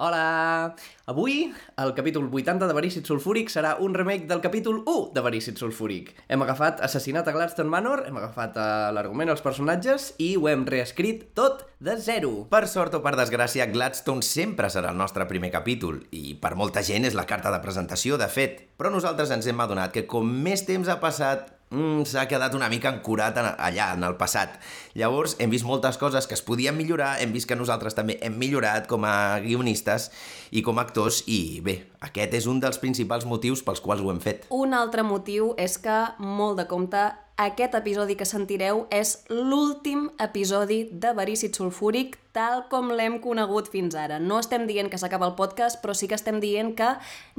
[0.00, 0.74] Hola!
[1.12, 5.60] Avui, el capítol 80 de Verícid Sulfúric serà un remake del capítol 1 de Verícid
[5.60, 6.14] Sulfúric.
[6.24, 10.64] Hem agafat Assassinat a Gladstone Manor, hem agafat uh, l'argument, els personatges, i ho hem
[10.64, 12.46] reescrit tot de zero.
[12.48, 16.80] Per sort o per desgràcia, Gladstone sempre serà el nostre primer capítol, i per molta
[16.80, 18.70] gent és la carta de presentació, de fet.
[18.80, 22.68] Però nosaltres ens hem adonat que com més temps ha passat, mm, s'ha quedat una
[22.68, 24.58] mica ancorat allà, en el passat.
[24.98, 28.36] Llavors, hem vist moltes coses que es podien millorar, hem vist que nosaltres també hem
[28.38, 30.10] millorat com a guionistes
[30.50, 34.10] i com a actors, i bé, aquest és un dels principals motius pels quals ho
[34.12, 34.46] hem fet.
[34.50, 37.08] Un altre motiu és que, molt de compte,
[37.40, 43.96] aquest episodi que sentireu és l'últim episodi de Verícid Sulfúric tal com l'hem conegut fins
[43.96, 44.18] ara.
[44.20, 46.90] No estem dient que s'acaba el podcast, però sí que estem dient que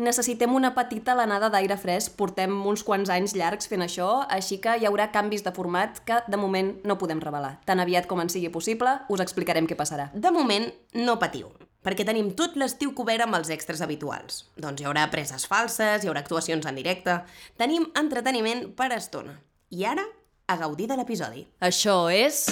[0.02, 2.16] necessitem una petita alenada d'aire fresc.
[2.18, 6.18] Portem uns quants anys llargs fent això, així que hi haurà canvis de format que
[6.27, 7.60] de moment no podem revelar.
[7.70, 10.10] Tan aviat com en sigui possible, us explicarem què passarà.
[10.18, 10.66] De moment,
[10.98, 11.54] no patiu,
[11.86, 14.48] perquè tenim tot l'estiu cobert amb els extras habituals.
[14.58, 17.21] Doncs hi haurà preses falses, hi haurà actuacions en directe...
[17.62, 19.38] Tenim entreteniment per estona.
[19.72, 20.04] I ara,
[20.52, 21.46] a gaudir de l'episodi.
[21.64, 22.44] Això és...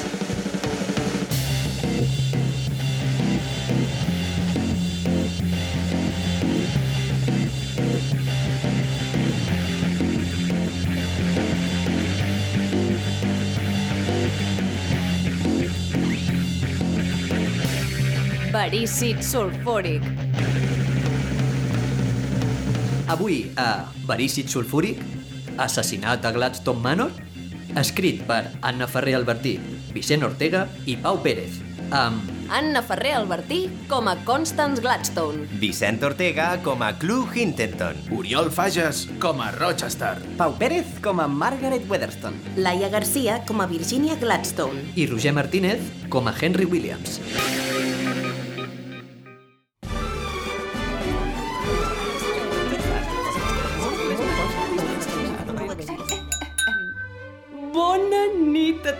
[18.56, 20.08] Verícid sulfúric.
[23.10, 25.00] Avui, a Verícid Sulfúric,
[25.60, 27.12] Assassinat a Gladstone Manor,
[27.78, 29.58] escrit per Anna Ferrer Albertí,
[29.94, 31.60] Vicent Ortega i Pau Pérez,
[31.92, 35.46] amb Anna Ferrer Albertí com a Constance Gladstone.
[35.62, 38.00] Vicent Ortega com a Clu Hintenton.
[38.18, 40.16] Oriol Fages com a Rochester.
[40.38, 44.82] Pau Pérez com a Margaret Weatherstone Laia Garcia com a Virginia Gladstone.
[44.96, 45.80] i Roger Martínez
[46.10, 47.20] com a Henry Williams.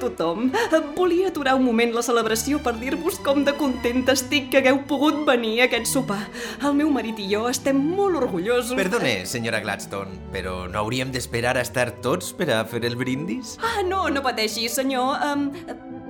[0.02, 0.50] Tothom.
[0.96, 5.22] Volia aturar un moment la celebració per dir-vos com de contenta estic que hagueu pogut
[5.28, 6.22] venir a aquest sopar.
[6.64, 8.76] El meu marit i jo estem molt orgullosos.
[8.80, 13.58] Perdone, senyora Gladstone, però no hauríem d'esperar a estar tots per a fer el brindis?
[13.62, 15.20] Ah, no, no pateixi, senyor.
[15.30, 15.50] Um,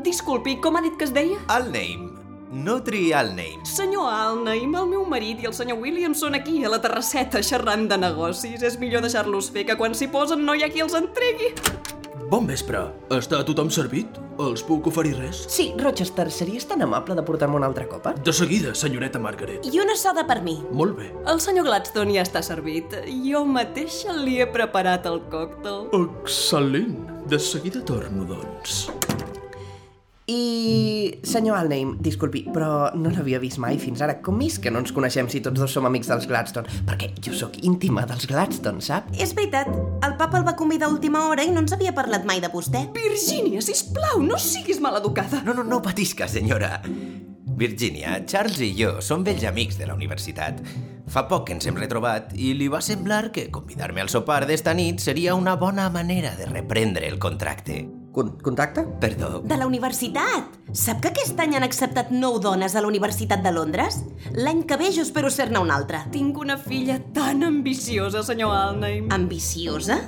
[0.05, 1.41] disculpi, com ha dit que es deia?
[1.49, 2.15] Al name.
[2.51, 3.61] No trial name.
[3.63, 7.85] Senyor Alneim, el meu marit i el senyor William són aquí, a la terrasseta, xerrant
[7.91, 8.63] de negocis.
[8.65, 11.53] És millor deixar-los fer, que quan s'hi posen no hi ha qui els entregui.
[12.29, 12.77] Bon vespre.
[13.15, 14.19] Està tothom servit?
[14.39, 15.39] Els puc oferir res?
[15.49, 18.13] Sí, Rochester, series tan amable de portar-me una altra copa?
[18.13, 19.65] De seguida, senyoreta Margaret.
[19.65, 20.59] I una soda per mi.
[20.69, 21.09] Molt bé.
[21.25, 22.93] El senyor Gladstone ja està servit.
[23.25, 25.87] Jo mateixa li he preparat el còctel.
[26.03, 26.99] Excel·lent.
[27.29, 28.85] De seguida torno, doncs.
[30.29, 31.19] I...
[31.25, 34.19] senyor Alneim, disculpi, però no l'havia vist mai fins ara.
[34.25, 36.69] Com és que no ens coneixem si tots dos som amics dels Gladstone?
[36.87, 39.09] Perquè jo sóc íntima dels Gladstone, sap?
[39.17, 39.71] És veritat,
[40.05, 42.51] el papa el va convidar a última hora i no ens havia parlat mai de
[42.53, 42.85] vostè.
[42.95, 45.41] Virgínia, sisplau, no siguis maleducada.
[45.47, 46.77] No, no, no patisca, senyora.
[47.59, 50.61] Virginia, Charles i jo som vells amics de la universitat.
[51.09, 54.77] Fa poc que ens hem retrobat i li va semblar que convidar-me al sopar d'esta
[54.77, 57.81] nit seria una bona manera de reprendre el contracte.
[58.19, 58.83] Con contacte?
[58.99, 59.39] Perdó.
[59.45, 60.57] De la universitat!
[60.75, 64.01] Sap que aquest any han acceptat nou dones a la Universitat de Londres?
[64.35, 66.01] L'any que ve jo espero ser-ne una altra.
[66.11, 69.07] Tinc una filla tan ambiciosa, senyor Alneim.
[69.15, 70.01] Ambiciosa?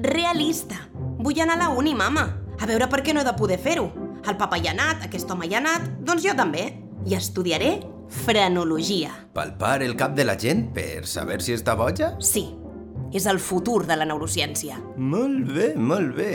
[0.00, 0.80] Realista.
[1.20, 2.24] Vull anar a la uni, mama.
[2.56, 3.90] A veure per què no he de poder fer-ho.
[4.24, 6.70] El papa hi ha anat, aquest home hi ha anat, doncs jo també.
[7.04, 7.74] I estudiaré
[8.08, 9.12] frenologia.
[9.36, 12.14] Palpar el cap de la gent per saber si està boja?
[12.24, 12.48] Sí,
[13.12, 14.80] és el futur de la neurociència.
[14.96, 16.32] Molt bé, molt bé.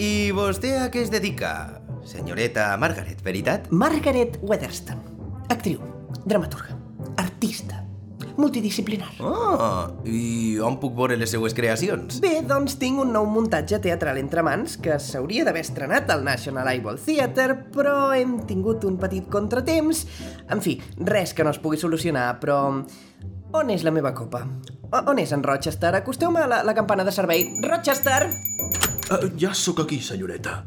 [0.00, 1.82] I vostè a què es dedica?
[2.08, 3.68] Senyoreta Margaret, veritat?
[3.70, 5.02] Margaret Weatherstone,
[5.52, 5.78] actriu,
[6.24, 6.74] dramaturga,
[7.22, 7.82] artista,
[8.36, 9.12] multidisciplinar.
[9.22, 12.18] Oh, i on puc veure les seues creacions?
[12.24, 16.70] Bé, doncs tinc un nou muntatge teatral entre mans que s'hauria d'haver estrenat al National
[16.72, 20.06] Eyeball Theatre, però hem tingut un petit contratemps.
[20.50, 22.64] En fi, res que no es pugui solucionar, però...
[23.52, 24.46] On és la meva copa?
[24.92, 25.92] O on és en Rochester?
[25.98, 27.50] Acosteu-me a la, la campana de servei.
[27.60, 28.30] Rochester!
[29.10, 30.62] Uh, ja sóc aquí, senyoreta.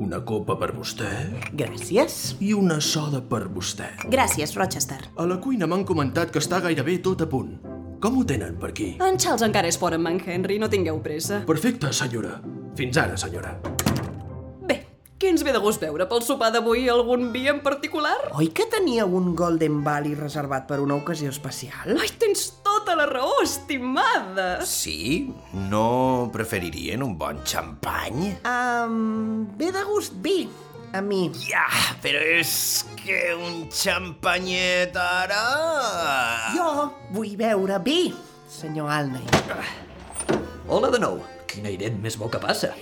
[0.00, 1.08] Una copa per vostè
[1.52, 2.36] Gràcies.
[2.40, 3.90] i una soda per vostè.
[4.08, 5.00] Gràcies, Rochester.
[5.16, 7.58] A la cuina m'han comentat que està gairebé tot a punt.
[8.00, 8.94] Com ho tenen per aquí?
[9.04, 11.42] En Charles encara és fora amb en Henry, no tingueu pressa.
[11.46, 12.38] Perfecte, senyora.
[12.76, 13.58] Fins ara, senyora.
[15.20, 16.86] Què ens ve de gust veure pel sopar d'avui?
[16.88, 18.14] Algun vi en particular?
[18.40, 21.90] Oi que tenia un Golden Valley reservat per una ocasió especial?
[22.00, 24.46] Ai, tens tota la raó, estimada!
[24.64, 25.28] Sí?
[25.68, 28.30] No preferirien un bon xampany?
[28.48, 30.46] Um, ve de gust vi,
[30.96, 31.26] a mi.
[31.36, 31.66] Ja,
[32.00, 35.42] però és que un xampanyet ara...
[37.36, 38.06] beure vi,
[38.48, 39.28] senyor Alney.
[40.64, 41.20] Hola de nou.
[41.50, 42.72] Quin airet més bo que passa.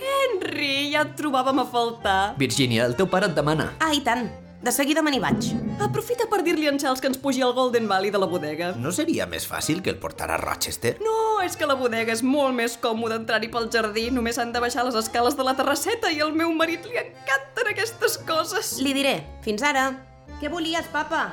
[0.49, 2.35] Henry, ja et trobàvem a faltar.
[2.41, 3.73] Virginia, el teu pare et demana.
[3.85, 4.29] Ah, i tant.
[4.65, 5.53] De seguida me n'hi vaig.
[5.85, 8.73] Aprofita per dir-li a en Charles que ens pugi al Golden Valley de la bodega.
[8.81, 10.97] No seria més fàcil que el portara a Rochester?
[11.05, 14.09] No, és que la bodega és molt més còmode entrar-hi pel jardí.
[14.11, 17.71] Només han de baixar les escales de la terrasseta i al meu marit li encanten
[17.71, 18.79] aquestes coses.
[18.83, 19.21] Li diré.
[19.47, 19.93] Fins ara.
[20.41, 21.29] Què volies, papa?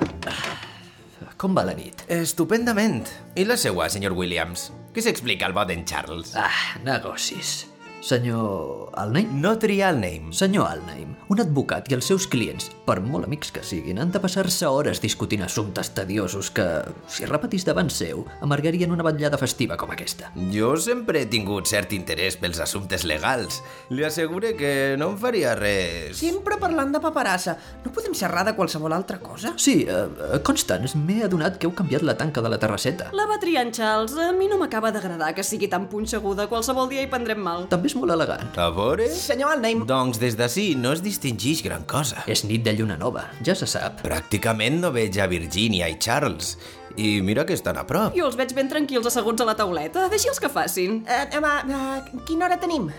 [1.41, 2.05] Com va la nit?
[2.11, 3.07] Estupendament.
[3.35, 4.69] I la seua, senyor Williams?
[4.93, 6.35] Què s'explica al bo d'en Charles?
[6.39, 7.63] Ah, negocis.
[8.01, 9.41] Senyor Alneim?
[9.41, 10.31] No triar el name.
[10.31, 14.21] Senyor Alneim, un advocat i els seus clients, per molt amics que siguin, han de
[14.21, 16.65] passar-se hores discutint assumptes tediosos que,
[17.09, 20.29] si repetís davant seu, amargarien una vetllada festiva com aquesta.
[20.53, 23.61] Jo sempre he tingut cert interès pels assumptes legals.
[23.89, 26.19] Li assegure que no em faria res...
[26.21, 27.57] Sempre parlant de paperassa.
[27.83, 29.55] No podem xerrar de qualsevol altra cosa?
[29.57, 33.09] Sí, uh, Constance, m'he adonat que heu canviat la tanca de la terrasseta.
[33.17, 34.13] La va triar en Charles.
[34.13, 36.45] A mi no m'acaba d'agradar que sigui tan punxeguda.
[36.51, 37.65] Qualsevol dia hi prendrem mal.
[37.71, 38.55] També és molt elegant.
[38.61, 39.07] A veure...
[39.11, 42.23] Senyor Alney, Doncs des d'ací no es distingeix gran cosa.
[42.31, 44.03] És nit de lluna nova, ja se sap.
[44.05, 46.55] Pràcticament no veig a Virginia i Charles.
[46.97, 48.13] I mira que estan a prop.
[48.15, 50.05] Jo els veig ben tranquils asseguts a la tauleta.
[50.09, 51.01] Deixi'ls que facin.
[51.07, 52.89] eh, home, eh, quina hora tenim?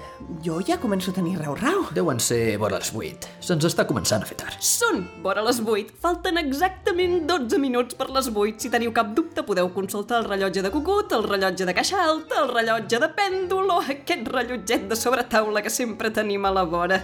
[0.45, 1.87] Jo ja començo a tenir rau-rau.
[1.95, 3.29] Deuen ser vora les 8.
[3.41, 4.59] Se'ns està començant a fer tard.
[4.61, 5.95] Són vora les 8.
[6.03, 8.61] Falten exactament 12 minuts per les 8.
[8.61, 12.43] Si teniu cap dubte, podeu consultar el rellotge de cucut, el rellotge de caixa alta,
[12.43, 17.01] el rellotge de pèndol o aquest rellotget de sobretaula que sempre tenim a la vora.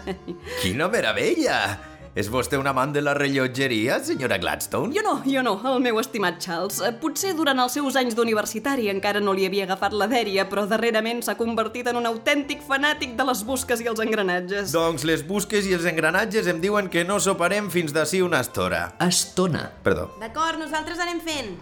[0.60, 1.91] Quina meravella!
[2.12, 4.92] És vostè un amant de la rellotgeria, senyora Gladstone?
[4.92, 6.82] Jo no, jo no, el meu estimat Charles.
[6.84, 10.66] Eh, Potser durant els seus anys d'universitari encara no li havia agafat la dèria, però
[10.68, 14.76] darrerament s'ha convertit en un autèntic fanàtic de les busques i els engranatges.
[14.76, 18.90] Doncs les busques i els engranatges em diuen que no soparem fins d'ací una estora.
[19.08, 19.70] Estona.
[19.82, 20.10] Perdó.
[20.20, 21.56] D'acord, nosaltres anem fent.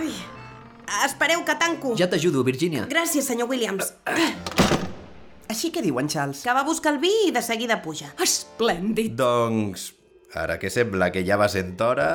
[0.00, 0.08] Ai,
[1.04, 1.92] espereu que tanco.
[2.00, 2.88] Ja t'ajudo, Virginia.
[2.88, 3.92] Gràcies, senyor Williams.
[5.52, 6.42] Així que diuen, Charles?
[6.44, 8.14] Que va buscar el vi i de seguida puja.
[8.22, 9.14] Esplèndid.
[9.18, 9.90] Doncs,
[10.34, 12.08] ara que sembla que ja va sent hora,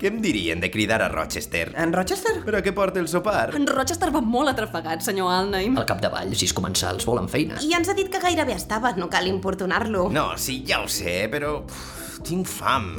[0.00, 1.68] què em dirien de cridar a Rochester?
[1.80, 2.34] En Rochester?
[2.44, 3.54] Per a què porta el sopar?
[3.56, 5.78] En Rochester va molt atrafegat, senyor Alnheim.
[5.78, 7.60] Al capdavall, sis comensals volen feina.
[7.62, 10.08] I ens ha dit que gairebé estava, no cal importunar-lo.
[10.12, 11.60] No, sí, ja ho sé, però...
[11.62, 12.90] Uf, tinc fam.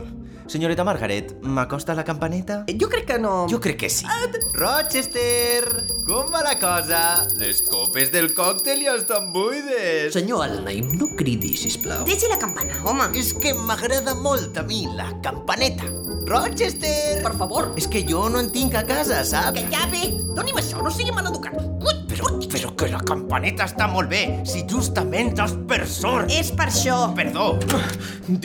[0.47, 2.65] Senyoreta Margaret, m'acosta la campaneta?
[2.80, 3.47] Jo crec que no...
[3.50, 4.06] Jo crec que sí.
[4.53, 5.65] Rochester!
[6.06, 7.00] Com va la cosa?
[7.39, 10.13] Les copes del còctel ja estan buides.
[10.13, 12.03] Senyor Alneim, no cridi, sisplau.
[12.06, 13.07] Deixi la campana, home.
[13.18, 15.89] És que m'agrada molt a mi la campaneta.
[16.30, 17.24] Rochester!
[17.25, 17.71] Per favor.
[17.81, 19.57] És que jo no en tinc a casa, saps?
[19.57, 20.12] Que ja ve!
[20.38, 21.57] Doni'm això, no sigui maleducat.
[21.81, 26.30] Ui, Però, però que la campaneta està molt bé, si justament és per sort.
[26.31, 27.09] És per això.
[27.18, 27.56] Perdó.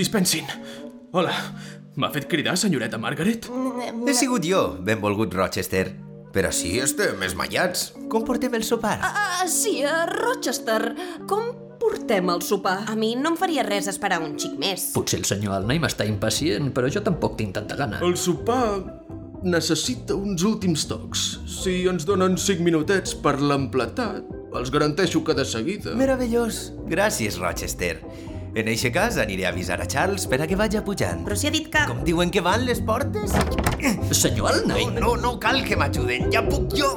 [0.01, 0.49] Dispensin.
[1.13, 1.37] Hola.
[1.99, 3.49] M'ha fet cridar, senyoreta Margaret?
[4.07, 5.89] He sigut jo, benvolgut Rochester.
[6.31, 7.89] Però sí, estem esmaiats.
[8.13, 9.01] Com portem el sopar?
[9.03, 10.95] Ah, sí, a Rochester.
[11.27, 11.51] Com
[11.83, 12.85] portem el sopar?
[12.87, 14.93] A mi no em faria res esperar un xic més.
[14.95, 17.99] Potser el senyor Alneim està impacient, però jo tampoc tinc tanta gana.
[18.07, 18.79] El sopar
[19.43, 21.41] necessita uns últims tocs.
[21.51, 24.23] Si ens donen 5 minutets per l'empletat,
[24.55, 25.99] els garanteixo que de seguida...
[25.99, 26.69] Meravellós.
[26.87, 27.97] Gràcies, Rochester.
[28.51, 31.23] En eixe cas, aniré a avisar a Charles per a que vagi pujant.
[31.23, 31.85] Però si ha dit que...
[31.87, 33.31] Com diuen que van les portes?
[34.11, 34.97] Senyor Alneim!
[34.99, 36.91] No, no cal que m'ajuden, ja puc jo.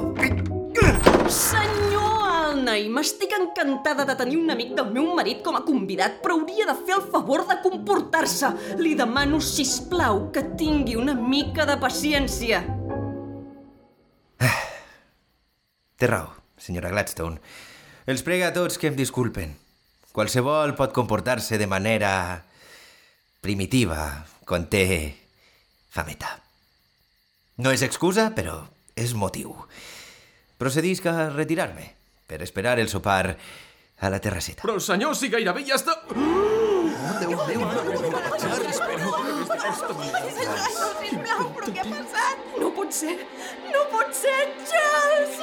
[1.30, 6.40] Senyor Alneim, estic encantada de tenir un amic del meu marit com a convidat, però
[6.40, 8.50] hauria de fer el favor de comportar-se.
[8.82, 12.64] Li demano, si plau, que tingui una mica de paciència.
[15.94, 17.38] Té raó, senyora Gladstone.
[18.10, 19.54] Els prega a tots que em disculpen.
[20.14, 22.38] Qualsevol pot comportar-se de manera
[23.42, 24.06] primitiva
[24.46, 24.86] quan té
[25.90, 26.30] fameta.
[27.58, 28.60] No és excusa, però
[28.94, 29.56] és motiu.
[30.58, 31.90] Procedisc a retirar-me
[32.30, 34.62] per esperar el sopar a la terrasseta.
[34.62, 35.98] Però, senyor, si gairebé ja està...
[42.60, 43.16] No pot ser,
[43.72, 45.38] no pot ser, Charles!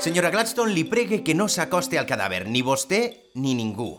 [0.00, 3.02] Senyora Gladstone, li pregue que no s'acoste al cadàver, ni vostè
[3.36, 3.90] ni ningú.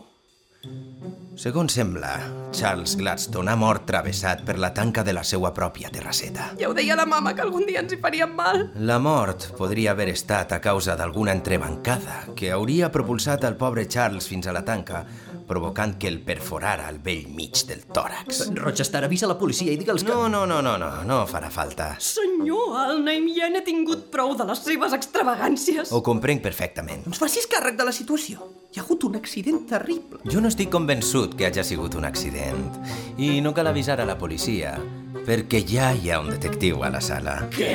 [1.38, 2.10] Segons sembla,
[2.52, 6.50] Charles Gladstone ha mort travessat per la tanca de la seva pròpia terrasseta.
[6.60, 8.68] Ja ho deia la mama, que algun dia ens hi faríem mal.
[8.76, 14.28] La mort podria haver estat a causa d'alguna entrebancada que hauria propulsat el pobre Charles
[14.28, 15.06] fins a la tanca,
[15.48, 18.48] provocant que el perforara al vell mig del tòrax.
[18.56, 20.12] Rochester, avisa la policia i digue'ls que...
[20.12, 21.92] No, no, no, no, no, no farà falta.
[22.02, 25.92] Senyor Alneim, ja n'he tingut prou de les seves extravagàncies.
[25.92, 27.04] Ho comprenc perfectament.
[27.06, 28.48] Doncs facis càrrec de la situació.
[28.72, 30.22] Hi ha hagut un accident terrible.
[30.32, 32.62] Jo no estic convençut que hagi sigut un accident.
[33.20, 34.78] I no cal avisar a la policia,
[35.26, 37.36] perquè ja hi ha un detectiu a la sala.
[37.52, 37.74] Què?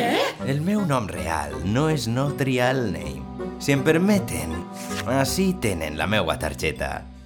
[0.50, 3.24] El meu nom real no és no trial name.
[3.62, 4.54] Si em permeten,
[5.10, 7.17] així tenen la meua targeta.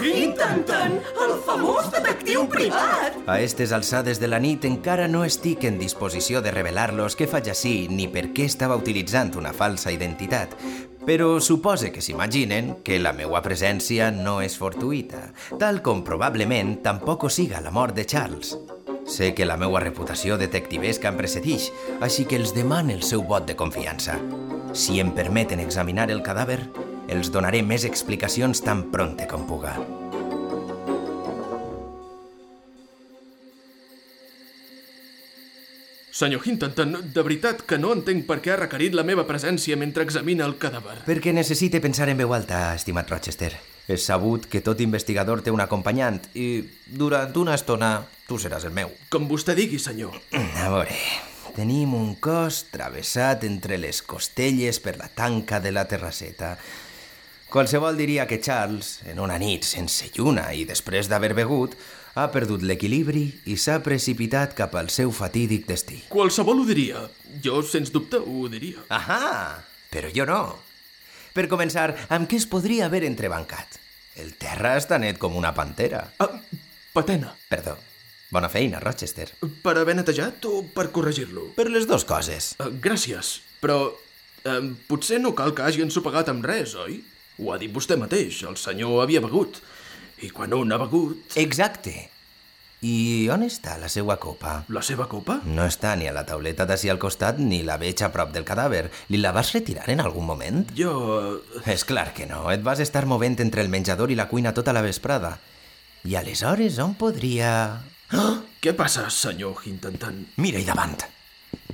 [0.00, 3.18] Hintanton, el famós detectiu privat!
[3.28, 7.50] A estes alçades de la nit encara no estic en disposició de revelar-los què faig
[7.52, 10.56] així ni per què estava utilitzant una falsa identitat,
[11.04, 15.30] però supose que s'imaginen que la meua presència no és fortuïta,
[15.60, 18.56] tal com probablement tampoc ho siga la mort de Charles.
[19.04, 23.44] Sé que la meua reputació detectivesca em precedix, així que els demane el seu vot
[23.44, 24.16] de confiança.
[24.72, 26.60] Si em permeten examinar el cadàver,
[27.10, 29.74] els donaré més explicacions tan pronte com puga.
[36.20, 40.04] Senyor Hinton, de veritat que no entenc per què ha requerit la meva presència mentre
[40.04, 40.98] examina el cadàver.
[41.06, 43.54] Perquè necessite pensar en veu alta, estimat Rochester.
[43.88, 47.94] És sabut que tot investigador té un acompanyant i durant una estona
[48.28, 48.92] tu seràs el meu.
[49.08, 50.20] Com vostè digui, senyor.
[50.36, 50.98] A veure,
[51.56, 56.52] tenim un cos travessat entre les costelles per la tanca de la terrasseta.
[57.50, 61.72] Qualsevol diria que Charles, en una nit sense lluna i després d'haver begut,
[62.14, 65.98] ha perdut l'equilibri i s'ha precipitat cap al seu fatídic destí.
[66.12, 67.02] Qualsevol ho diria.
[67.42, 68.86] Jo, sens dubte, ho diria.
[68.94, 69.58] Ahà,
[69.90, 70.40] però jo no.
[71.34, 73.80] Per començar, amb què es podria haver entrebancat?
[74.22, 76.04] El terra està net com una pantera.
[76.22, 76.30] Ah,
[76.94, 77.34] patena.
[77.50, 77.74] Perdó.
[78.30, 79.26] Bona feina, Rochester.
[79.42, 81.50] Per haver netejat o per corregir-lo?
[81.58, 82.54] Per les dues coses.
[82.62, 87.02] Uh, gràcies, però uh, potser no cal que hagi ensopegat amb res, oi?
[87.40, 89.60] Ho ha dit vostè mateix, el senyor havia begut.
[90.20, 91.36] I quan un ha begut...
[91.40, 91.94] Exacte.
[92.80, 94.62] I on està la seva copa?
[94.72, 95.38] La seva copa?
[95.44, 98.46] No està ni a la tauleta d'ací al costat ni la veig a prop del
[98.48, 98.86] cadàver.
[99.12, 100.62] Li la vas retirar en algun moment?
[100.76, 100.92] Jo...
[101.68, 102.46] És clar que no.
[102.52, 105.36] Et vas estar movent entre el menjador i la cuina tota la vesprada.
[106.08, 107.50] I aleshores on podria...
[108.16, 108.36] Ah!
[108.60, 110.24] Què passa, senyor Hintantan?
[110.36, 110.98] Mira-hi davant.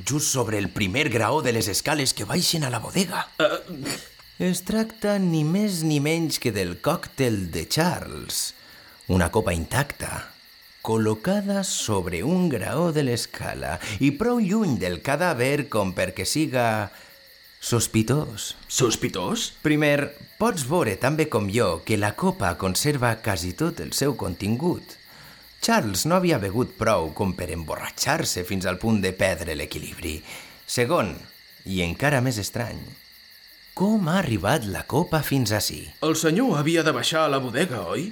[0.06, 3.25] Just sobre el primer graó de les escales que baixen a la bodega.
[3.42, 3.58] Uh,
[4.37, 8.50] Es tracta ni més ni menys que del còctel de Charles.
[9.09, 10.26] Una copa intacta,
[10.85, 16.90] col·locada sobre un graó de l'escala i prou lluny del cadàver com perquè siga
[17.64, 18.50] sospitós.
[18.69, 19.47] sospitós?
[19.64, 24.19] Primer, pots veure tan bé com jo que la copa conserva quasi tot el seu
[24.21, 24.99] contingut.
[25.64, 30.21] Charles no havia begut prou com per emborratxar-se fins al punt de perdre l'equilibri.
[30.66, 31.16] Segon,
[31.64, 32.85] i encara més estrany,
[33.76, 35.83] com ha arribat la copa fins ací?
[36.06, 38.06] El senyor havia de baixar a la bodega, oi?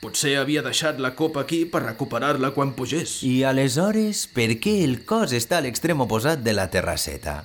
[0.00, 3.18] Potser havia deixat la copa aquí per recuperar-la quan pugés.
[3.28, 7.42] I aleshores, per què el cos està a l'extrem oposat de la terrasseta?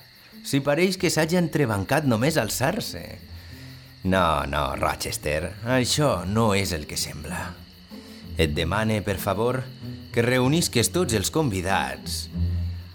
[0.47, 3.03] Si pareix que s'hagi entrebancat només alçar-se.
[4.07, 7.49] No, no, Rochester, això no és el que sembla.
[8.39, 9.65] Et demane, per favor,
[10.15, 12.29] que reunisques tots els convidats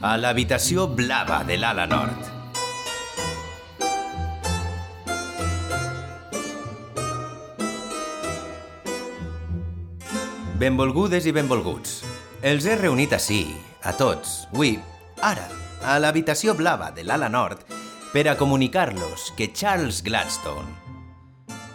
[0.01, 2.42] a l'habitació blava de l'ala nord.
[10.63, 12.05] Benvolgudes i benvolguts.
[12.47, 13.41] Els he reunit ací,
[13.83, 14.77] a tots, avui,
[15.19, 15.49] ara,
[15.83, 17.65] a l'habitació blava de l'ala nord,
[18.13, 20.71] per a comunicar-los que Charles Gladstone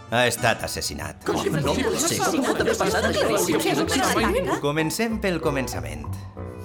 [0.08, 1.28] ha estat assassinat.
[4.64, 6.08] Comencem pel començament.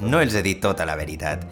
[0.07, 1.43] No els he dit tota la veritat.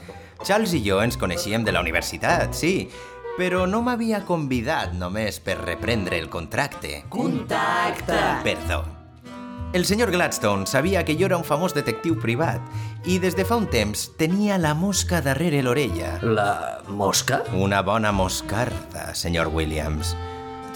[0.47, 2.87] Charles i jo ens coneixíem de la universitat, sí,
[3.35, 7.09] però no m'havia convidat només per reprendre el contracte.
[7.11, 8.23] Contacte!
[8.47, 9.00] Perdó.
[9.73, 13.55] El senyor Gladstone sabia que jo era un famós detectiu privat i des de fa
[13.61, 16.17] un temps tenia la mosca darrere l'orella.
[16.27, 17.45] La mosca?
[17.55, 20.17] Una bona moscarda, senyor Williams.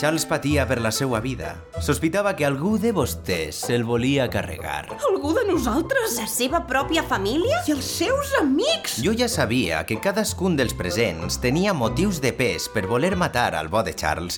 [0.04, 1.54] Charles patia per la seva vida.
[1.80, 4.90] Sospitava que algú de vostès se'l volia carregar.
[5.08, 6.18] Algú de nosaltres?
[6.20, 7.62] La seva pròpia família?
[7.64, 8.98] I els seus amics?
[9.00, 13.72] Jo ja sabia que cadascun dels presents tenia motius de pes per voler matar al
[13.72, 14.36] bo de Charles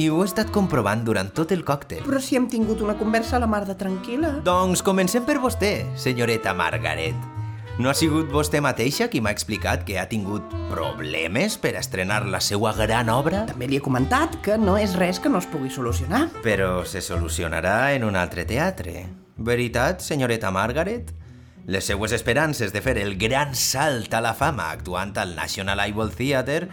[0.00, 2.06] i ho he estat comprovant durant tot el còctel.
[2.08, 4.38] Però si hem tingut una conversa a la mar de tranquil·la.
[4.48, 7.31] Doncs comencem per vostè, senyoreta Margaret.
[7.80, 12.40] No ha sigut vostè mateixa qui m'ha explicat que ha tingut problemes per estrenar la
[12.44, 13.46] seva gran obra?
[13.48, 16.26] També li he comentat que no és res que no es pugui solucionar.
[16.44, 19.06] Però se solucionarà en un altre teatre.
[19.40, 21.14] Veritat, senyoreta Margaret?
[21.64, 26.12] Les seues esperances de fer el gran salt a la fama actuant al National Eyeball
[26.12, 26.68] Theatre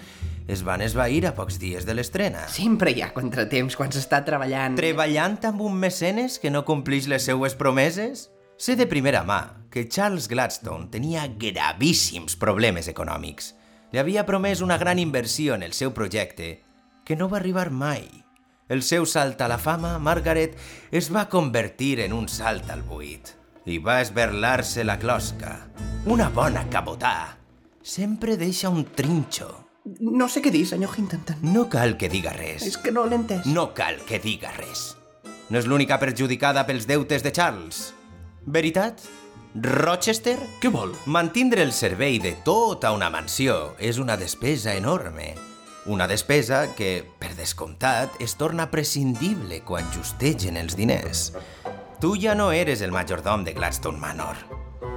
[0.52, 2.44] es van esvair a pocs dies de l'estrena.
[2.52, 4.76] Sempre hi ha contratemps quan s'està treballant.
[4.76, 8.28] Treballant amb un mecenes que no complix les seues promeses?
[8.60, 13.54] Sé de primera mà que Charles Gladstone tenia gravíssims problemes econòmics.
[13.96, 16.66] Li havia promès una gran inversió en el seu projecte,
[17.08, 18.04] que no va arribar mai.
[18.68, 20.58] el seu salt a la fama, Margaret
[20.92, 23.32] es va convertir en un salt al buit
[23.66, 25.56] i va esberlar-se la closca.
[26.06, 27.38] Una bona cabotà
[27.82, 29.48] sempre deixa un trinxo.
[30.02, 31.40] No sé què dir, senyor Hintonton.
[31.42, 32.68] No cal que diga res.
[32.68, 33.48] És que no l'he entès.
[33.48, 34.98] No cal que diga res.
[35.50, 37.96] No és l'única perjudicada pels deutes de Charles.
[38.46, 39.02] Veritat?
[39.56, 40.38] Rochester?
[40.62, 40.94] Què vol?
[41.10, 45.34] Mantindre el servei de tota una mansió és una despesa enorme.
[45.90, 51.32] Una despesa que, per descomptat, es torna prescindible quan justegen els diners.
[52.00, 54.38] Tu ja no eres el majordom de Gladstone Manor.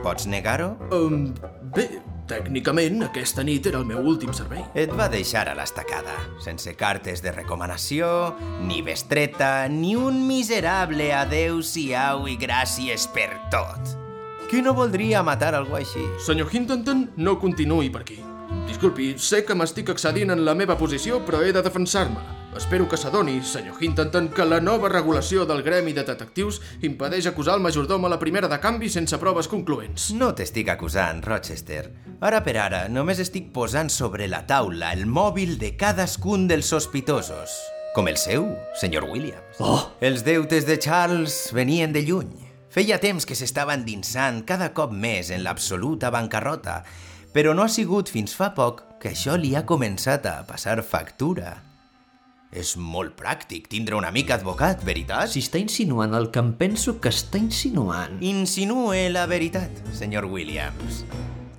[0.03, 0.75] Pots negar-ho?
[0.93, 1.33] Um,
[1.75, 1.89] bé,
[2.31, 4.65] tècnicament aquesta nit era el meu últim servei.
[4.79, 8.09] Et va deixar a l'estacada, sense cartes de recomanació,
[8.67, 13.97] ni bestreta, ni un miserable adeu-siau i gràcies per tot.
[14.51, 16.05] Qui no voldria matar algú així?
[16.21, 18.21] Senyor Hintonton, no continuï per aquí.
[18.69, 22.23] Disculpi, sé que m'estic excedint en la meva posició, però he de defensar-me.
[22.57, 27.55] Espero que s'adoni, senyor Hintonton, que la nova regulació del gremi de detectius impedeix acusar
[27.57, 30.11] el majordom a la primera de canvi sense proves concloents.
[30.13, 31.87] No t'estic acusant, Rochester.
[32.21, 37.57] Ara per ara, només estic posant sobre la taula el mòbil de cadascun dels sospitosos.
[37.97, 39.57] Com el seu, senyor Williams.
[39.61, 39.89] Oh!
[40.05, 42.35] Els deutes de Charles venien de lluny.
[42.73, 46.83] Feia temps que s'estava endinsant cada cop més en l'absoluta bancarrota,
[47.33, 51.57] però no ha sigut fins fa poc que això li ha començat a passar factura.
[52.53, 55.33] És molt pràctic tindre un amic advocat, veritat?
[55.33, 58.21] Si està insinuant el que em penso que està insinuant...
[58.21, 61.07] Insinue la veritat, senyor Williams.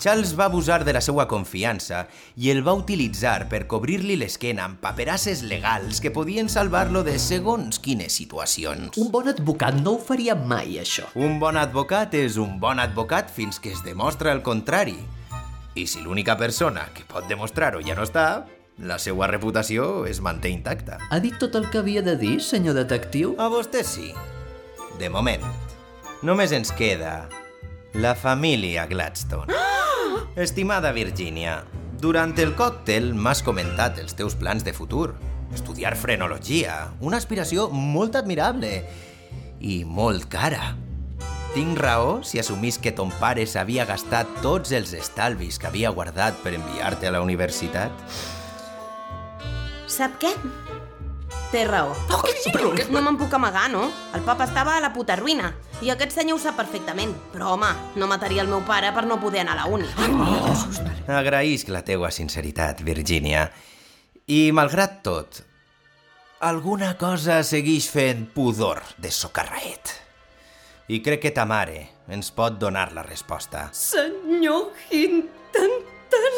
[0.03, 2.01] Charles va abusar de la seva confiança
[2.35, 7.79] i el va utilitzar per cobrir-li l'esquena amb paperasses legals que podien salvar-lo de segons
[7.79, 8.99] quines situacions.
[8.99, 11.07] Un bon advocat no ho faria mai, això.
[11.15, 14.99] Un bon advocat és un bon advocat fins que es demostra el contrari.
[15.75, 18.45] I si l'única persona que pot demostrar-ho ja no està,
[18.77, 20.99] la seva reputació es manté intacta.
[21.09, 23.33] Ha dit tot el que havia de dir, senyor detectiu?
[23.41, 24.11] A vostè sí.
[25.01, 25.41] De moment.
[26.21, 27.27] Només ens queda
[27.97, 29.53] la família Gladstone.
[30.45, 31.63] Estimada Virginia,
[32.01, 35.13] durant el còctel m'has comentat els teus plans de futur.
[35.53, 38.79] Estudiar frenologia, una aspiració molt admirable
[39.61, 40.73] i molt cara.
[41.53, 46.39] Tinc raó si assumís que ton pare s'havia gastat tots els estalvis que havia guardat
[46.41, 47.93] per enviar-te a la universitat?
[49.85, 50.31] Sap què?
[51.53, 51.93] Té raó.
[52.89, 53.85] No me'n puc amagar, no?
[54.17, 55.51] El papa estava a la puta ruïna.
[55.85, 57.13] I aquest senyor ho sap perfectament.
[57.35, 57.69] Però, home,
[58.01, 59.85] no mataria el meu pare per no poder anar a la uni.
[61.21, 63.45] Agraïsc la teua sinceritat, Virginia.
[64.25, 65.43] I, malgrat tot,
[66.41, 69.99] alguna cosa segueix fent pudor de socarraet.
[70.91, 71.79] I crec que ta mare
[72.11, 73.69] ens pot donar la resposta.
[73.71, 75.79] Senyor Hinton,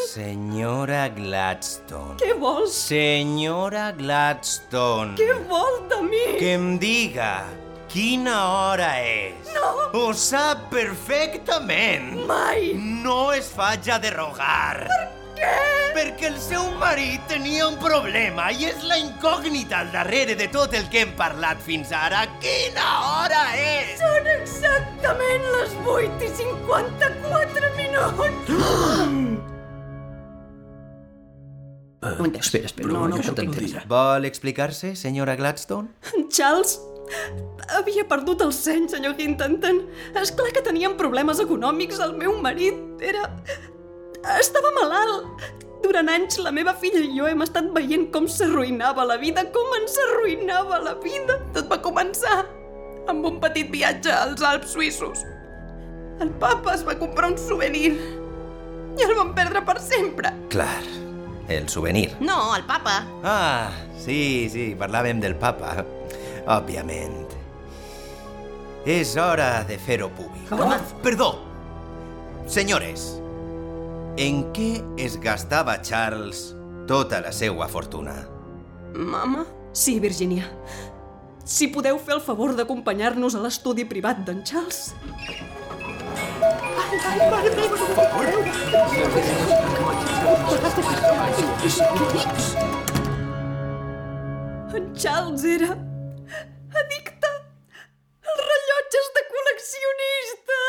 [0.08, 2.16] Senyora Gladstone.
[2.22, 2.72] què vols?
[2.88, 5.18] Senyora Gladstone.
[5.18, 6.24] Què vol de mi?
[6.40, 7.44] Que em diga
[7.90, 9.50] quina hora és.
[9.56, 9.74] No.
[9.98, 12.14] Ho sap perfectament.
[12.30, 12.74] Mai!
[12.78, 14.86] No es faig a derrogar.
[14.88, 15.04] Per
[15.38, 15.54] què?
[15.96, 20.76] Perquè el seu marit tenia un problema i és la incògnita al darrere de tot
[20.76, 22.26] el que hem parlat fins ara.
[22.44, 23.96] Quina hora és?
[24.02, 28.54] Són exactament les 8 i 54 minuts!
[32.06, 33.72] Uh, espera, espera, no, no, no què vol t'entens.
[33.74, 33.82] dir?
[33.90, 35.90] Vol explicar-se, senyora Gladstone?
[36.30, 36.76] Charles
[37.78, 39.82] havia perdut el seny, senyor Hintonton.
[40.22, 42.02] És clar que teníem problemes econòmics.
[42.06, 43.26] El meu marit era...
[44.40, 45.46] Estava malalt.
[45.86, 49.76] Durant anys la meva filla i jo hem estat veient com s'arruïnava la vida, com
[49.78, 51.38] ens arruïnava la vida.
[51.54, 52.40] Tot va començar
[53.12, 55.22] amb un petit viatge als Alps suïssos.
[56.24, 57.92] El papa es va comprar un souvenir
[58.96, 60.32] i el vam perdre per sempre.
[60.50, 60.82] Clar,
[61.52, 62.08] el souvenir.
[62.24, 63.02] No, el papa.
[63.24, 63.70] Ah,
[64.02, 65.76] sí, sí, parlàvem del papa.
[66.56, 67.26] Òbviament.
[68.86, 70.50] És hora de fer-ho públic.
[70.54, 70.78] Home.
[71.04, 71.32] Perdó!
[72.48, 73.16] Senyores,
[74.18, 74.70] en què
[75.02, 76.54] es gastava Charles
[76.88, 78.14] tota la seva fortuna?
[78.96, 79.44] Mama?
[79.76, 80.48] Sí, Virginia.
[81.44, 84.96] Si podeu fer el favor d'acompanyar-nos a l'estudi privat d'en Charles.
[94.76, 95.76] En Charles era
[96.82, 97.34] addicte
[98.32, 100.62] als rellotges de col·leccionista.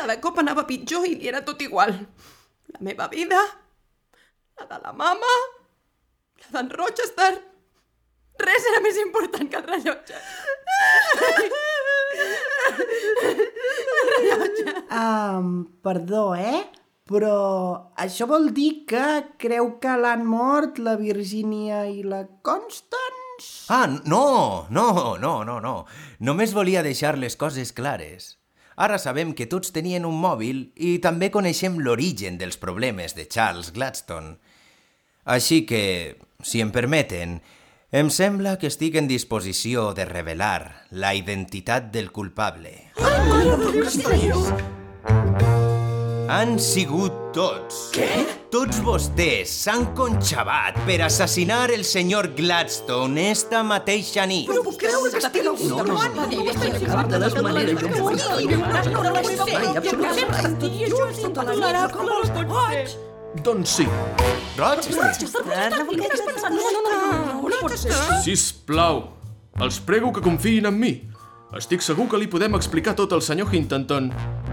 [0.00, 1.90] Cada cop anava pitjor i li era tot igual.
[2.72, 3.36] La meva vida,
[4.56, 5.32] la de la mama,
[6.40, 7.34] la d'en Rochester...
[8.40, 10.16] Res era més important que el rellotge.
[14.96, 15.50] Um,
[15.84, 16.62] perdó, eh?
[17.04, 17.36] Però
[18.00, 19.04] això vol dir que
[19.44, 23.68] creu que l'han mort la Virgínia i la Constance?
[23.68, 24.24] Ah, no,
[24.72, 24.88] no,
[25.20, 25.76] no, no, no.
[26.24, 28.39] Només volia deixar les coses clares.
[28.80, 33.74] Ara sabem que tots tenien un mòbil i també coneixem l'origen dels problemes de Charles
[33.76, 34.38] Gladstone.
[35.28, 37.42] Així que, si em permeten,
[37.92, 42.76] em sembla que estic en disposició de revelar la identitat del culpable.
[46.30, 47.88] Han sigut tots.
[47.90, 48.06] Què?
[48.54, 54.46] Tots vostès s'han conxavat per assassinar el senyor Gladstone esta mateixa nit.
[54.46, 57.82] No, no, no, no, de cap de les maneres.
[57.82, 60.30] Jo no mai, absolutament
[62.54, 62.86] mai.
[63.42, 63.90] Doncs sí.
[64.54, 65.10] Rochester,
[68.22, 69.02] Sisplau,
[69.58, 71.09] els prego que confiïn en mi.
[71.50, 74.04] Estic segur que li podem explicar tot al senyor Hintonton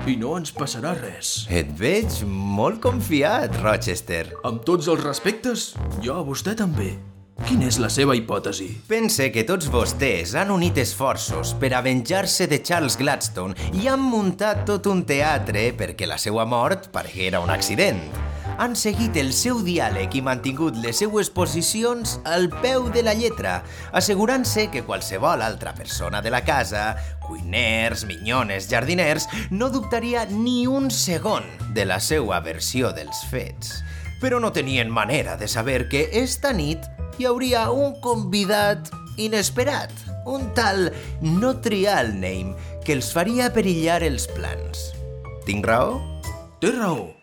[0.10, 1.46] i no ens passarà res.
[1.50, 4.32] et veig molt confiat, Rochester.
[4.44, 6.96] Amb tots els respectes, jo a vostè també.
[7.46, 8.72] Quina és la seva hipòtesi?
[8.90, 14.02] Pense que tots vostès han unit esforços per a venjar-se de Charles Gladstone i han
[14.02, 18.02] muntat tot un teatre perquè la seva mort pareguera un accident.
[18.58, 23.60] Han seguit el seu diàleg i mantingut les seues posicions al peu de la lletra,
[23.94, 26.96] assegurant-se que qualsevol altra persona de la casa,
[27.28, 31.46] cuiners, minyones, jardiners, no dubtaria ni un segon
[31.78, 33.84] de la seva versió dels fets.
[34.22, 36.82] Però no tenien manera de saber que esta nit
[37.22, 38.90] hi hauria un convidat
[39.22, 39.94] inesperat,
[40.26, 40.90] un tal
[41.22, 44.90] no trial name que els faria perillar els plans.
[45.46, 46.02] Tinc raó?
[46.58, 47.17] Té raó.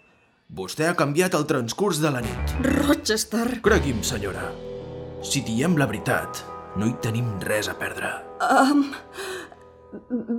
[0.55, 2.53] Vostè ha canviat el transcurs de la nit.
[2.63, 3.57] Rochester...
[3.65, 4.53] Cregui'm, senyora.
[5.27, 6.45] Si diem la veritat,
[6.79, 8.13] no hi tenim res a perdre.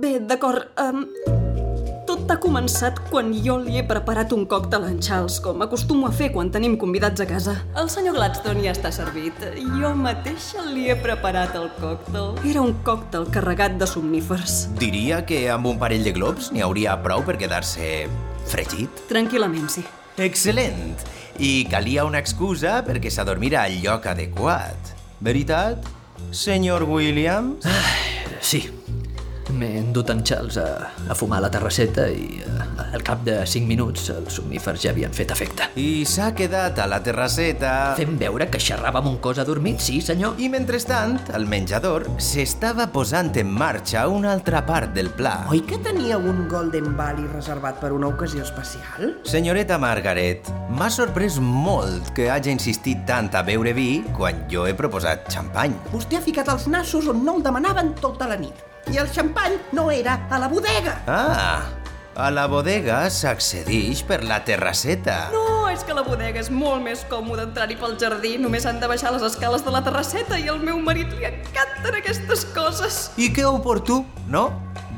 [0.00, 0.70] Bé, d'acord.
[0.80, 1.02] Um,
[2.08, 6.08] tot ha començat quan jo li he preparat un còctel a en Charles, com acostumo
[6.08, 7.58] a fer quan tenim convidats a casa.
[7.76, 9.44] El senyor Gladstone ja està servit.
[9.82, 12.32] Jo mateixa li he preparat el còctel.
[12.54, 14.64] Era un còctel carregat de somnífers.
[14.80, 17.92] Diria que amb un parell de globs n'hi hauria prou per quedar-se
[18.48, 19.06] fregit.
[19.12, 19.84] Tranquil·lament, sí.
[20.16, 21.02] Excel·lent!
[21.44, 24.94] I calia una excusa perquè s'adormira al lloc adequat.
[25.20, 25.84] Veritat,
[26.32, 27.66] senyor Williams?
[28.40, 28.62] Sí,
[29.54, 33.38] m'he endut en Charles a, a fumar a la terrasseta i eh, al cap de
[33.46, 35.68] 5 minuts els somnífers ja havien fet efecte.
[35.80, 37.72] I s'ha quedat a la terrasseta...
[37.98, 40.40] Fem veure que xerrava amb un cos adormit, sí, senyor?
[40.42, 45.36] I mentrestant, al menjador, s'estava posant en marxa una altra part del pla.
[45.52, 49.16] Oi que tenia un Golden Valley reservat per una ocasió especial?
[49.26, 54.76] Senyoreta Margaret, m'ha sorprès molt que hagi insistit tant a beure vi quan jo he
[54.78, 55.74] proposat xampany.
[55.92, 58.75] Vostè ha ficat els nassos on no el demanaven tota la nit.
[58.92, 61.00] I el xampany no era a la bodega.
[61.10, 61.64] Ah,
[62.14, 65.16] a la bodega s'accedix per la terrasseta.
[65.34, 68.36] No, és que la bodega és molt més còmode entrar-hi pel jardí.
[68.38, 71.98] Només han de baixar les escales de la terrasseta i al meu marit li encanten
[71.98, 73.00] aquestes coses.
[73.18, 74.48] I que oportú, no?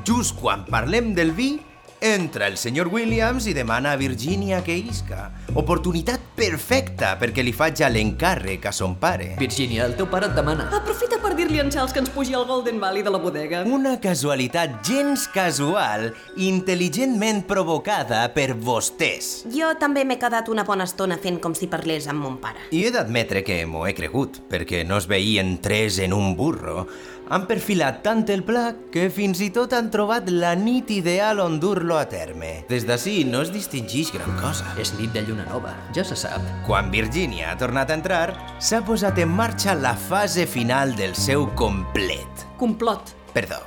[0.05, 1.55] Just quan parlem del vi,
[2.00, 5.30] entra el senyor Williams i demana a Virginia que isca.
[5.58, 9.34] Oportunitat perfecta perquè li faig l'encàrrec a son pare.
[9.38, 10.68] Virginia, el teu pare et demana.
[10.78, 13.64] Aprofita per dir-li a en Charles que ens pugi al Golden Valley de la bodega.
[13.66, 19.44] Una casualitat gens casual, intel·ligentment provocada per vostès.
[19.54, 22.68] Jo també m'he quedat una bona estona fent com si parlés amb mon pare.
[22.70, 26.87] I he d'admetre que m'ho he cregut, perquè no es veien tres en un burro.
[27.28, 31.58] Han perfilat tant el pla que fins i tot han trobat la nit ideal on
[31.60, 32.64] dur-lo a terme.
[32.70, 34.72] Des d'ací no es distingeix gran cosa.
[34.80, 36.40] És nit de lluna nova, ja se sap.
[36.64, 38.26] Quan Virginia ha tornat a entrar,
[38.64, 42.48] s'ha posat en marxa la fase final del seu complet.
[42.56, 43.12] Complot.
[43.36, 43.60] Perdó.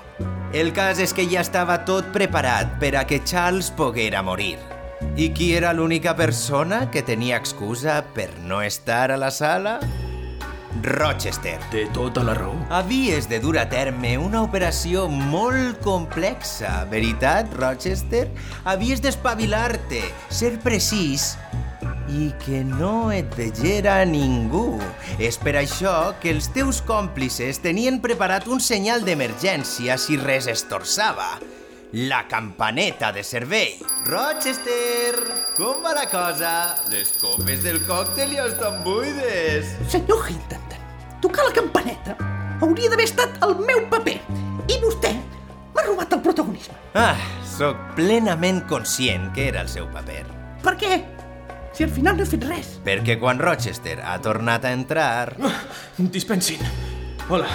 [0.58, 4.58] El cas és que ja estava tot preparat per a que Charles poguera morir.
[5.18, 9.80] I qui era l'única persona que tenia excusa per no estar a la sala?
[10.84, 11.58] Rochester.
[11.72, 12.56] Té tota la raó.
[12.72, 18.28] Havies de dur a terme una operació molt complexa, veritat, Rochester?
[18.64, 21.36] Havies d'espavilar-te, ser precís
[22.12, 24.80] i que no et vegera ningú.
[25.20, 30.66] És per això que els teus còmplices tenien preparat un senyal d'emergència si res es
[30.68, 31.38] torçava.
[31.92, 33.76] La campaneta de servei.
[34.08, 36.52] Rochester, com va la cosa?
[36.90, 39.76] Les copes del còctel ja estan buides.
[39.94, 40.64] Senyor Hinton,
[41.22, 42.16] tocar la campaneta
[42.66, 44.16] hauria d'haver estat el meu paper.
[44.66, 45.12] I vostè
[45.76, 46.74] m'ha robat el protagonisme.
[46.98, 47.14] Ah,
[47.46, 50.24] sóc plenament conscient que era el seu paper.
[50.66, 50.98] Per què?
[51.78, 52.74] Si al final no he fet res.
[52.88, 55.38] Perquè quan Rochester ha tornat a entrar,
[56.18, 56.66] Dispensin.
[57.30, 57.54] Hola.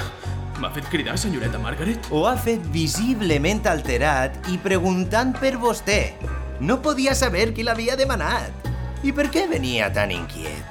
[0.62, 2.07] M'ha fet cridar, senyoreta Margaret?
[2.14, 6.01] ho ha fet visiblement alterat i preguntant per vostè.
[6.61, 8.53] No podia saber qui l'havia demanat.
[9.05, 10.64] I per què venia tan inquiet?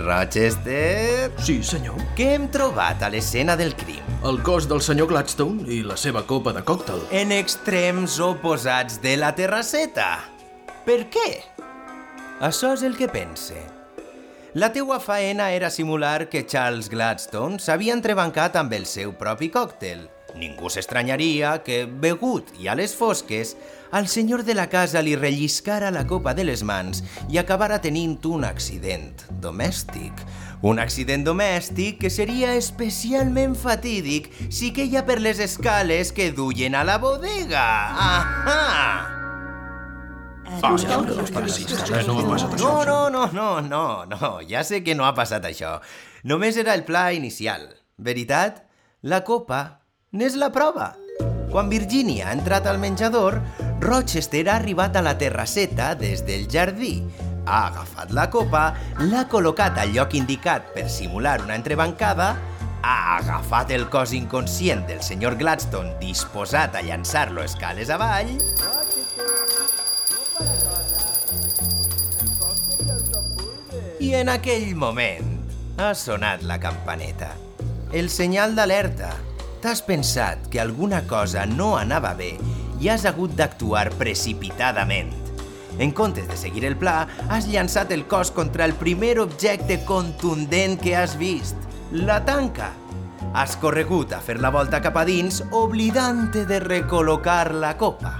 [0.00, 1.96] Rochester, Sí, senyor.
[2.16, 4.00] què hem trobat a l'escena del crim?
[4.24, 7.02] El cos del senyor Gladstone i la seva copa de còctel.
[7.10, 10.20] En extrems oposats de la terrasseta.
[10.86, 11.42] Per què?
[12.40, 13.56] Això és el que pense.
[14.54, 20.08] La teua faena era simular que Charles Gladstone s'havia entrebancat amb el seu propi còctel.
[20.38, 23.56] Ningú s'estranyaria que, begut i a les fosques,
[23.90, 28.18] al senyor de la casa li relliscara la copa de les mans i acabara tenint
[28.30, 30.24] un accident domèstic.
[30.62, 36.84] Un accident domèstic que seria especialment fatídic si queia per les escales que duien a
[36.84, 37.66] la bodega.
[38.10, 39.20] Ahà!
[42.60, 45.78] No, no, no, no, no, no, ja sé que no ha passat això.
[46.24, 47.68] Només era el pla inicial.
[47.96, 48.66] Veritat?
[49.00, 49.79] La copa
[50.12, 50.96] n'és la prova.
[51.50, 53.38] Quan Virginia ha entrat al menjador,
[53.80, 57.00] Rochester ha arribat a la terrasseta des del jardí.
[57.46, 58.74] Ha agafat la copa,
[59.06, 62.34] l'ha col·locat al lloc indicat per simular una entrebancada,
[62.82, 68.30] ha agafat el cos inconscient del senyor Gladstone disposat a llançar-lo escales avall
[74.00, 75.36] I en aquell moment
[75.76, 77.34] ha sonat la campaneta.
[77.92, 79.12] El senyal d'alerta.
[79.60, 82.32] T'has pensat que alguna cosa no anava bé
[82.80, 85.12] i has hagut d'actuar precipitadament.
[85.80, 90.80] En comptes de seguir el pla, has llançat el cos contra el primer objecte contundent
[90.80, 91.56] que has vist,
[91.92, 92.72] la tanca.
[93.36, 98.16] Has corregut a fer la volta cap a dins, oblidant-te de recol·locar la copa.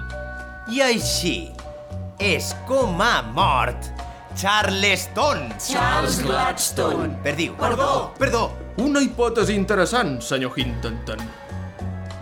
[0.71, 1.37] I així
[2.21, 3.91] és com ha mort
[4.37, 5.49] Charleston.
[5.59, 7.17] Charles Gladstone.
[7.25, 7.57] Perdiu.
[7.57, 8.13] Perdó.
[8.19, 8.51] Perdó.
[8.79, 11.19] Una hipòtesi interessant, senyor Hintonton.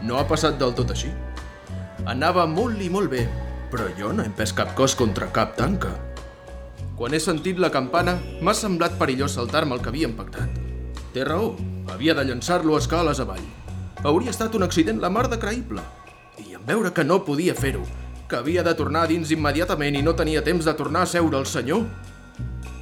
[0.08, 1.10] No ha passat del tot així.
[2.08, 3.26] Anava molt i molt bé,
[3.68, 5.92] però jo no he empès cap cos contra cap tanca.
[6.96, 10.56] Quan he sentit la campana, m'ha semblat perillós saltar-me el que havíem pactat.
[11.12, 11.52] Té raó,
[11.92, 13.44] havia de llançar-lo a escales avall.
[14.02, 15.84] Hauria estat un accident la mar de creïble.
[16.38, 17.84] I en veure que no podia fer-ho,
[18.28, 21.46] que havia de tornar dins immediatament i no tenia temps de tornar a seure el
[21.46, 21.86] senyor,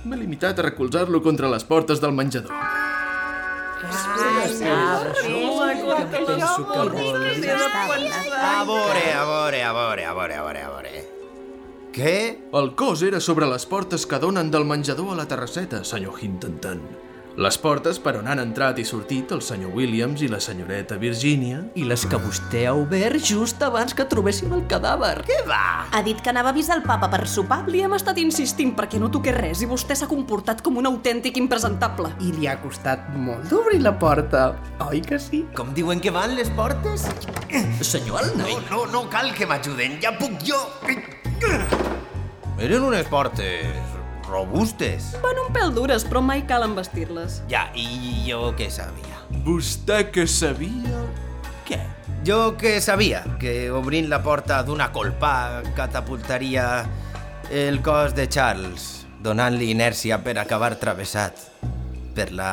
[0.06, 2.65] m'he limitat a recolzar-lo contra les portes del menjador.
[8.36, 11.04] A veure, a veure, a veure, a veure, a veure.
[11.96, 12.16] Què?
[12.52, 17.05] El cos era sobre les portes que donen del menjador a la terrasseta, senyor Hintonton.
[17.36, 21.58] Les portes per on han entrat i sortit el senyor Williams i la senyoreta Virginia
[21.76, 25.18] I les que vostè ha obert just abans que trobéssim el cadàver.
[25.28, 25.84] Què va?
[25.92, 27.58] Ha dit que anava a avisar el papa per sopar?
[27.68, 31.36] Li hem estat insistint perquè no toqués res i vostè s'ha comportat com un autèntic
[31.36, 32.14] impresentable.
[32.24, 34.46] I li ha costat molt d'obrir la porta,
[34.88, 35.42] oi que sí?
[35.58, 37.04] Com diuen que van les portes?
[37.84, 40.62] Senyor Alney, No, no, no cal que m'ajuden, ja puc jo.
[42.56, 43.95] Eren unes portes
[44.28, 45.12] robustes.
[45.22, 47.40] Van un pèl dures, però mai cal embestir-les.
[47.50, 49.22] Ja, i jo què sabia?
[49.46, 51.04] Vostè que sabia...
[51.66, 51.80] Què?
[52.26, 56.66] Jo que sabia que obrint la porta d'una colpa catapultaria
[57.50, 61.46] el cos de Charles, donant-li inèrcia per acabar travessat
[62.16, 62.50] per la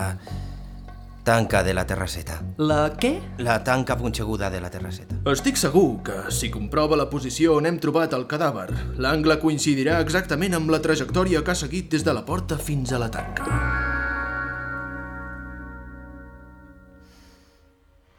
[1.24, 2.42] tanca de la terrasseta.
[2.58, 3.14] la què?
[3.40, 5.16] La tanca punxeguda de la terrasseta.
[5.32, 10.54] Estic segur que, si comprova la posició on hem trobat el cadàver, l'angle coincidirà exactament
[10.54, 13.48] amb la trajectòria que ha seguit des de la porta fins a la tanca.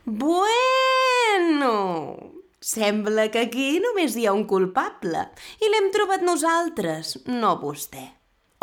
[0.04, 1.72] Bueno,
[2.60, 5.28] sembla que aquí només hi ha un culpable
[5.60, 8.04] i l'hem trobat nosaltres, no vostè.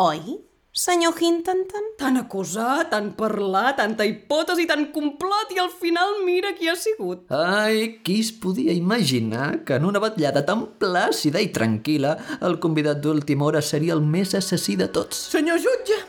[0.02, 1.84] Oi, senyor Hintonton?
[2.00, 7.26] Tant acusar, tant parlar, tanta hipòtesi, tant complot i al final mira qui ha sigut.
[7.32, 12.16] Ai, qui es podia imaginar que en una batllada tan plàcida i tranquil·la
[12.48, 15.28] el convidat d'última hora seria el més assassí de tots?
[15.36, 16.00] Senyor jutge,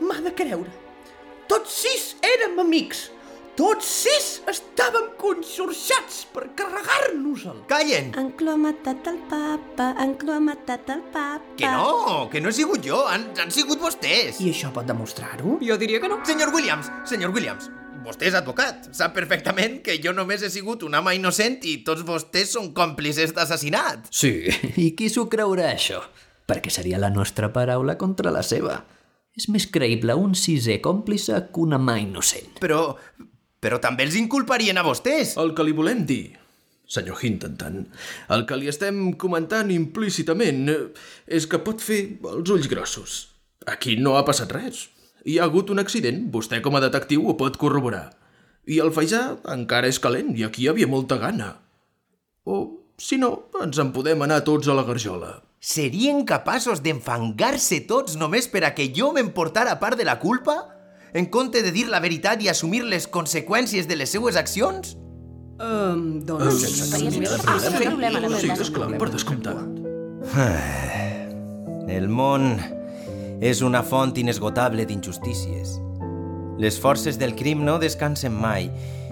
[0.00, 0.72] m'ha de creure.
[1.46, 3.10] Tots sis érem amics.
[3.56, 7.62] Tots sis estàvem conxorxats per carregar-nos-el.
[7.70, 8.10] Callen!
[8.60, 11.54] Matat el papa, Enclo ha matat el papa...
[11.56, 14.42] Que no, que no he sigut jo, han, han sigut vostès.
[14.44, 15.54] I això pot demostrar-ho?
[15.64, 16.18] Jo diria que no.
[16.28, 17.70] Senyor Williams, senyor Williams,
[18.04, 18.90] vostè és advocat.
[18.96, 23.32] Sap perfectament que jo només he sigut un home innocent i tots vostès són còmplices
[23.38, 24.10] d'assassinat.
[24.12, 24.34] Sí,
[24.84, 26.02] i qui s'ho creurà, això?
[26.44, 28.82] Perquè seria la nostra paraula contra la seva.
[29.32, 32.60] És més creïble un sisè còmplice que una mà innocent.
[32.60, 32.82] Però...
[33.60, 35.36] però també els inculparien a vostès.
[35.40, 36.36] El que li volem dir,
[36.86, 37.86] senyor Hintonton,
[38.30, 40.82] el que li estem comentant implícitament eh,
[41.26, 42.00] és que pot fer
[42.32, 43.16] els ulls grossos.
[43.66, 44.86] Aquí no ha passat res.
[45.26, 48.12] Hi ha hagut un accident, vostè com a detectiu ho pot corroborar.
[48.66, 51.56] I el fejar encara és calent i aquí hi havia molta gana.
[52.46, 55.40] O, si no, ens en podem anar tots a la garjola.
[55.66, 60.75] serien capaços d'enfangar-se tots només per a que jo m'emportara part de la culpa?
[61.16, 64.98] En compte de dir la veritat i assumir les conseqüències de les seues accions?
[65.56, 66.44] Um, doncs...
[66.44, 68.60] Ah, sí, problema, Sí, veritat.
[68.60, 69.62] esclar, per descomptat.
[71.88, 72.58] El món
[73.40, 75.78] és una font inesgotable d'injustícies.
[76.60, 78.68] Les forces del crim no descansen mai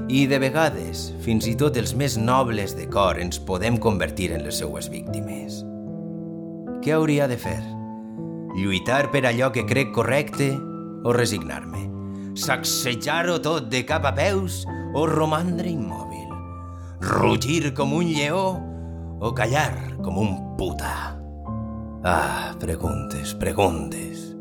[0.09, 4.45] i, de vegades, fins i tot els més nobles de cor ens podem convertir en
[4.45, 5.63] les seues víctimes.
[6.85, 7.61] Què hauria de fer?
[8.61, 10.53] Lluitar per allò que crec correcte
[11.05, 11.94] o resignar-me?
[12.35, 14.65] Sacsejar-ho tot de cap a peus
[14.99, 16.33] o romandre immòbil?
[17.07, 18.57] Rugir com un lleó
[19.23, 21.15] o callar com un puta?
[22.03, 24.35] Ah, preguntes, preguntes.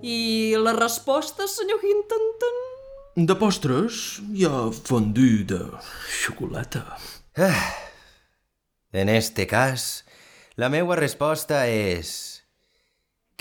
[0.00, 2.58] I la resposta, senyor Hintonton?
[3.28, 5.60] De postres, hi ha fondue de
[6.08, 6.96] xocolata.
[8.90, 10.06] En este cas,
[10.56, 12.31] la meua resposta és...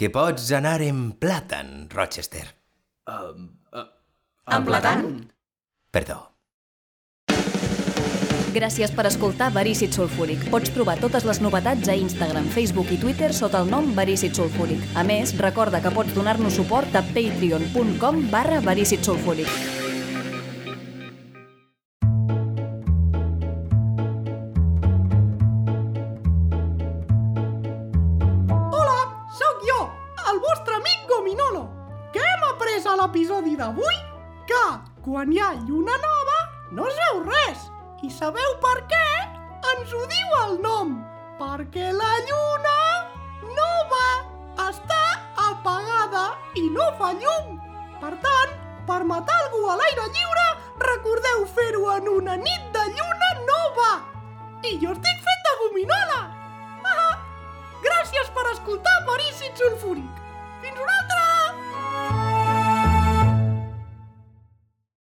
[0.02, 2.48] que pots anar en plàtan, Rochester.
[3.06, 5.04] En platan?
[5.94, 6.16] Perdó.
[8.52, 10.48] Gràcies per escoltar Verícid Sulfúric.
[10.50, 14.82] Pots trobar totes les novetats a Instagram, Facebook i Twitter sota el nom Verícid Sulfúric.
[14.98, 19.81] A més, recorda que pots donar-nos suport a patreon.com barra Verícid Sulfúric.
[35.22, 36.38] Quan hi ha lluna nova
[36.78, 37.66] no es veu res.
[38.02, 39.10] I sabeu per què?
[39.72, 40.96] Ens ho diu el nom.
[41.38, 42.78] Perquè la lluna
[43.60, 44.08] nova
[44.64, 45.02] està
[45.44, 46.24] apagada
[46.58, 47.52] i no fa llum.
[48.02, 48.56] Per tant,
[48.90, 50.48] per matar algú a l'aire lliure,
[50.88, 53.92] recordeu fer-ho en una nit de lluna nova.
[54.66, 56.24] I jo estic fet de gominola.
[56.96, 57.14] Ah,
[57.86, 60.26] Gràcies per escoltar Verícid Sulfúric.
[60.66, 61.31] Fins una altra!